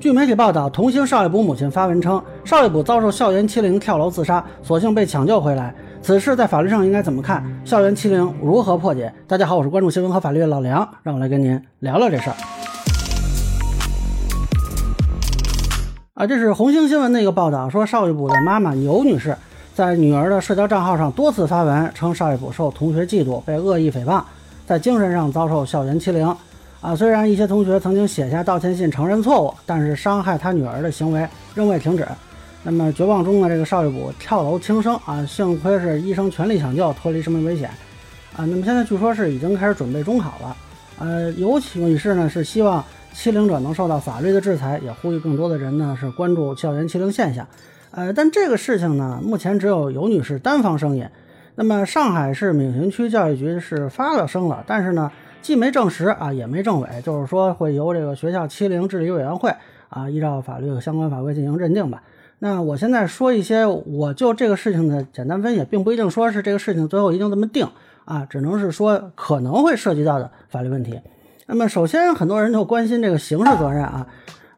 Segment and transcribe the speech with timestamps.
[0.00, 5.74] 据媒体报道，童星邵艺补母亲发文称，邵艺补遭受校园欺凌，跳楼自杀，所幸被抢救回来。
[6.00, 7.44] 此事在法律上应该怎么看？
[7.64, 9.12] 校园欺凌如何破解？
[9.26, 12.36] 大家好，我是关注新闻和法律的老梁，让我来跟您聊聊这事儿。
[16.14, 19.36] 啊，这是红星新闻的一个报道，说邵艺补的妈妈牛女士
[19.74, 24.22] 在女儿的社交账号上多次发文，称邵艺补受同学嫉妒，被恶意诽谤，
[24.64, 26.32] 在精神上遭受校园欺凌。
[26.80, 32.06] 啊，虽然一些同学曾经写下道歉信承认错误，但是伤害他女儿的行为仍未停止。
[32.62, 37.68] 那么绝望中的这个邵玉补跳楼轻生啊，幸亏是医生全力抢救，脱离生命危险。
[38.36, 40.56] 啊，那么现在据说是已经开始准备中考了。
[41.00, 47.44] 呃，尤其女士呢是希望欺凌者能受到法律的制裁，也呼吁更多的人呢是关注校园欺凌现象。
[47.90, 51.04] 呃，但这个事情呢，目前只有尤女士单方声音。
[51.56, 55.10] 那么上海市闵行区教育局是发了声了，但是呢。
[55.48, 59.50] 既没证实啊，也没证伪，就是说会由这个学校欺凌治理委员会
[59.88, 62.02] 啊，依照法律相关法规进行认定吧。
[62.38, 67.66] 那我现在说一些我就这个事情的简单分析，并不一定说是这个事情最后一定这么定
[68.04, 71.00] 啊，只能是说可能会涉及到的法律问题。
[71.46, 74.06] 那么首先，很多人就关心这个刑事责任啊，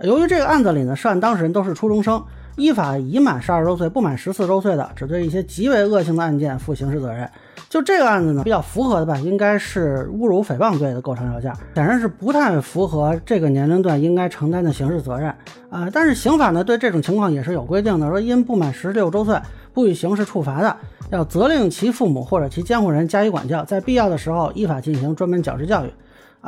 [0.00, 2.24] 由于这个案子里呢，涉案当事人都是初中生，
[2.58, 7.26] 依法已满十二周岁不满十四周岁的，只对一些极为恶性的案件负刑事责任。
[7.68, 15.32] 就这个案子呢，比较符合的吧，应该是侮辱诽谤罪的构成要件，显然是不太符合这个年龄段应该承担的刑事责任
[15.70, 15.88] 啊。
[15.92, 19.38] 但是刑法呢，对这种情况也是有规定的，说因不满十六周岁
[19.72, 20.76] 不予刑事处罚的，
[21.10, 25.90] 要责令其父母或者其监护人加以管教，在必要的时候依法进行专门矫治教育。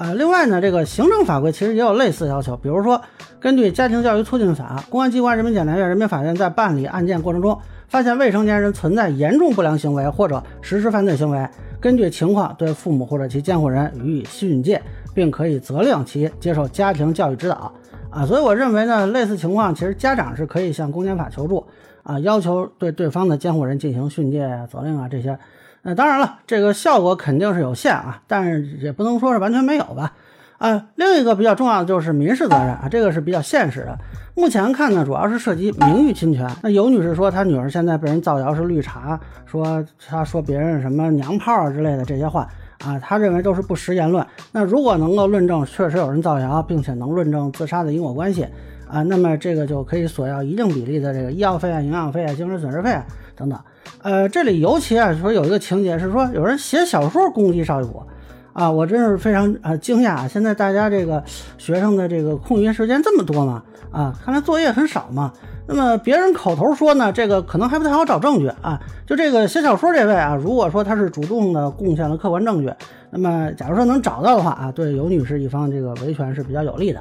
[0.00, 2.98] 啊，另外呢，这个行政法规其实也有类似要求，比如说
[3.38, 7.58] 根据《家庭教育促进法》，公安机关、人民检察院、人民法院在办理案件过程中。
[7.86, 11.46] 发现未成年人存在严重不良行为或者实施犯罪行为，
[11.80, 14.80] 根据情况对父母或者其监护人予以训诫，
[15.12, 17.70] 并可以责令其接受家庭教育指导。
[18.08, 21.66] 啊，所以我认为呢，类似情况其实家长是可以向公检法求助，
[22.02, 25.38] 啊，要求对对方的监护人进行训诫啊、责令啊这些。
[25.82, 30.12] 那当然了，这个效果肯定是有限啊，但是也不能说是完全没有吧。
[30.58, 33.98] 啊，另一个比较重要的就是民事责任啊，这个是比较现实的。
[34.34, 36.50] 目前看呢，主要是涉及名誉侵权。
[36.62, 42.46] 那尤女士说，她女儿现在被人造谣是绿茶，说她说别人什么娘炮啊之类的这些话
[42.84, 44.24] 啊，她认为都是不实言论。
[44.52, 48.46] 那如果能够论证确实有人造谣，并且能论证自杀的因果关系
[48.90, 53.06] 啊，那么这个就可以索要一定比例的这个医药费啊、营养费啊、精神损失费啊
[53.36, 53.58] 等等。
[54.02, 58.06] 呃，这里尤其啊说有一个情节是说有人写小说攻击邵玉博。
[58.52, 60.28] 啊，我真是非常呃惊讶！
[60.28, 61.22] 现在大家这个
[61.56, 63.62] 学生的这个空余时间这么多吗？
[63.90, 65.32] 啊，看来作业很少嘛。
[65.66, 68.80] 那么别人口头说呢，这个可能还不太好找证据啊。
[69.06, 72.72] 就这个写小说这位啊，如果说他是主动的贡献了客观证据，
[73.10, 77.00] 那么假如说能找到的话啊，对尤女士一方这个维权是比较有利的。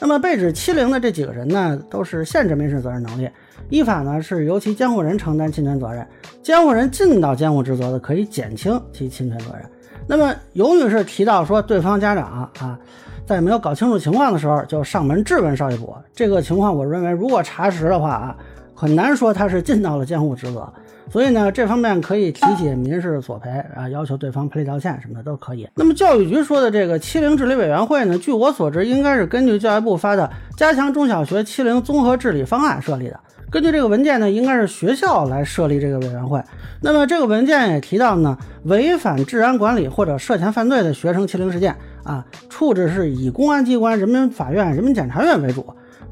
[0.00, 3.28] 那么被指欺凌的这几个人呢，都是限制民事责任能力，
[3.68, 6.06] 依法呢是由其监护人承担侵权责任，
[6.42, 9.68] 监护人尽到监护职责的，可以减轻其侵权责任。
[10.08, 12.78] 那么尤女士提到说，对方家长啊，
[13.26, 18.36] 在没有搞清楚情况的时候就上门质问邵一博，这个情况我认为如果查实的话啊，
[18.74, 20.66] 很难说他是尽到了监护职责，
[21.12, 25.68] 所以呢，这方面可以提起民事索赔啊，要求对方赔礼道歉什么的都可以。
[25.74, 30.26] 那么教育局说的这个欺凌治理委员会呢，据我所知，应该是根据教育部发的
[30.56, 33.20] 《加强中小学欺凌综合治理方案》设立的。
[33.50, 36.42] 根据这个文件呢，应该是学校来设立这个委员会。
[36.82, 45.64] 那么这个文件也提到呢，违反治安管理或者涉嫌犯罪的学生欺凌事件啊，处置是以公安机关、人民法院、人民检察院为主。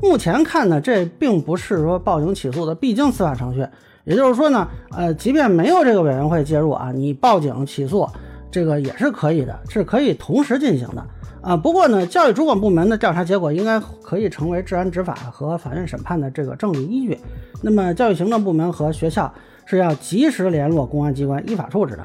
[0.02, 3.66] 目前看呢，这并不是说报警起诉的必经司法程序。
[4.04, 8.08] 也就是说呢，呃，即便没有这个委员会介入啊，你报警起诉
[8.50, 11.04] 这个也是可以的，是可以同时进行的。
[11.46, 17.16] 啊，不过呢，教育主管部门的调查结果应该可以成为治安执法和法院审判的这个证据依据。
[17.62, 19.32] 那么，教育行政部门和学校
[19.64, 22.04] 是要及时联络公安机关依法处置的。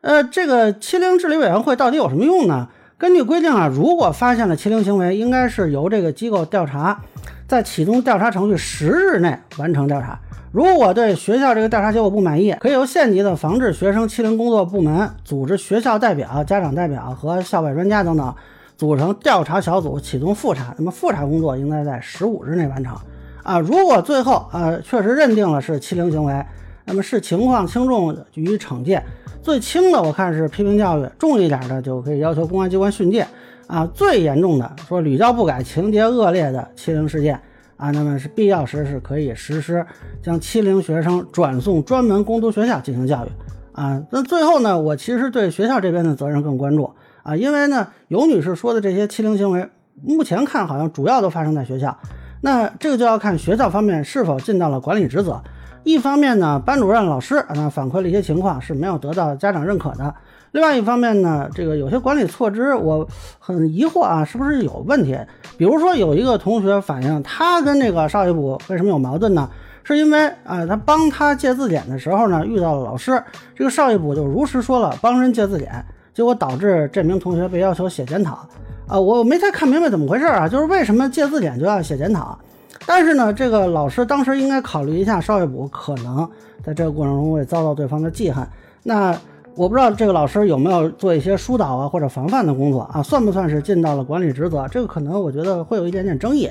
[0.00, 2.66] 呃，这个欺凌治理委员会到底有什么用呢？
[2.96, 6.98] 根据规定啊，如果发现了欺凌行为，应该是由这个机构调查，
[7.46, 10.18] 在启动调查程序十日内完成调查。
[10.50, 18.34] 如果对学校这个调查结果不满意，可以由县级的防治学生欺凌工作部门组织学校代表、家长代表和校外专家等等。
[18.78, 20.72] 组成调查小组，启动复查。
[20.78, 22.96] 那么复查工作应该在十五日内完成。
[23.42, 26.46] 啊，如果最后呃确实认定了是欺凌行为，
[26.84, 29.02] 那么视情况轻重予以惩戒。
[29.42, 33.26] 最轻的我看是批评教育，重一点的就可以要求公安机关训诫。
[33.66, 37.38] 啊，最严重的说屡教不改、情节恶劣的欺凌事件
[37.76, 39.84] 啊，那么是必要时是可以实施
[40.22, 43.28] 将欺凌学生转送专门攻读学校进行教育。
[43.72, 46.90] 啊，那最后呢，我其实对学校这边的责任更关注。
[47.28, 49.68] 啊，因为呢，尤女士说的这些欺凌行为，
[50.02, 51.94] 目前看好像主要都发生在学校。
[52.40, 55.42] 那这个就要看学校方面是否尽到了管理职责。
[55.84, 60.10] 一方面呢，班主任老师啊反馈了一些情况是没有得到家长认可的；
[60.52, 63.06] 另外一方面呢，这个有些管理措施我
[63.38, 65.18] 很疑惑啊，是不是有问题？
[65.58, 69.46] 比如说有一个同学反映，他跟这个少爷部为什么有矛盾呢？
[69.84, 73.22] 是因为啊，他帮他借字典的时候呢，遇到了老师，
[73.54, 75.84] 这个少爷部就如实说了帮人借字典，
[76.18, 78.40] 结果导致这名同学被要求写检讨。
[78.88, 82.36] 啊，我没太看明白怎么回事啊，就是为什么借字典就要写检讨？
[82.84, 86.28] 但是呢，这个老师当时应该考虑一下少爷补可能
[86.60, 88.44] 在这个过程中会遭到对方的记恨。
[88.82, 89.16] 那
[89.54, 94.66] 我不知道这个老师有没有做一些疏导啊或者防范的工作啊，算不算是尽到了管理职责？
[94.66, 96.50] 这个可能我觉得会有一点点争议。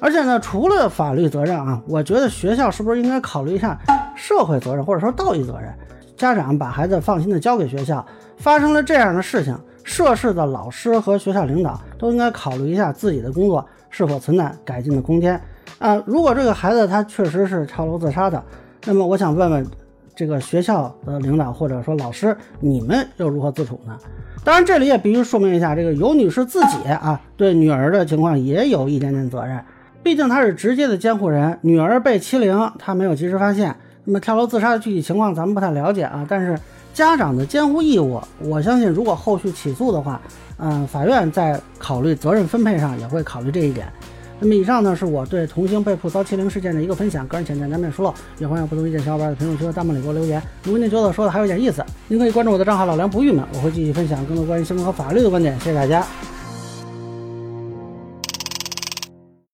[0.00, 3.78] 而且呢，除了法律责任啊，我觉得学校是不是应该考虑一下
[4.16, 5.70] 社会责任或者说道义责任？
[6.16, 8.06] 家长把孩子放心的交给学校，
[8.44, 9.58] 发生了这样的事情。
[9.84, 15.40] 涉事的老师和学校领导都应该考虑一下自己的工作是否存在改进的空间
[15.78, 16.02] 啊！
[16.06, 18.42] 如果这个孩子他确实是跳楼自杀的，
[18.84, 19.66] 那么我想问问
[20.14, 23.96] 这个学校的领导或者说老师，你们又如何自处呢？
[24.42, 29.58] 当然，这里也必须说明一下，这个尤女士自己啊，对女儿的情况也有一点点责任，
[30.02, 33.74] 毕竟她是直接的监护人，女儿被欺凌，她没有及时发现。
[34.04, 36.58] 那么跳楼自杀的具体情况咱们不太了解啊，但是。
[36.94, 40.20] 家长的监护义务，我相信如果后续起诉的话，
[40.58, 43.92] 嗯，法院在考虑责任分配上也会考虑这一点。
[44.40, 50.40] 那么以上呢是我对童星被迫遭欺凌事件的一个分享，个人浅见难免疏漏，也欢迎不同意见小伙伴在评论区和弹幕里给我留言。
[50.62, 55.58] 如果您觉得说的还有点意思，您可以关注我的账号老梁不郁闷，我会继续分享更多关于新闻和法律的观点。
[55.60, 56.06] 谢谢大家。